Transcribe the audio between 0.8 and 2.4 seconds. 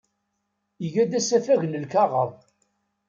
Iga-d asafag n lkaɣeḍ.